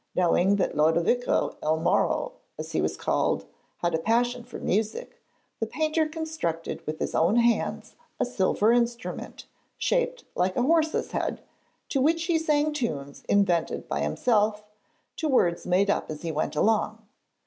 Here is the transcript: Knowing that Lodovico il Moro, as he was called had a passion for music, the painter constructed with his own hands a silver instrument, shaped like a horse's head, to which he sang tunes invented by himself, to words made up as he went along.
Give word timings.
Knowing 0.15 0.55
that 0.55 0.75
Lodovico 0.75 1.57
il 1.61 1.77
Moro, 1.77 2.31
as 2.57 2.71
he 2.71 2.81
was 2.81 2.97
called 2.97 3.45
had 3.83 3.93
a 3.93 3.99
passion 3.99 4.43
for 4.43 4.57
music, 4.57 5.21
the 5.59 5.67
painter 5.67 6.07
constructed 6.07 6.81
with 6.87 6.97
his 6.97 7.13
own 7.13 7.35
hands 7.35 7.93
a 8.19 8.25
silver 8.25 8.71
instrument, 8.73 9.45
shaped 9.77 10.23
like 10.33 10.55
a 10.57 10.63
horse's 10.63 11.11
head, 11.11 11.43
to 11.87 12.01
which 12.01 12.23
he 12.23 12.39
sang 12.39 12.73
tunes 12.73 13.23
invented 13.29 13.87
by 13.87 13.99
himself, 13.99 14.63
to 15.17 15.29
words 15.29 15.67
made 15.67 15.91
up 15.91 16.09
as 16.09 16.23
he 16.23 16.31
went 16.31 16.55
along. 16.55 17.05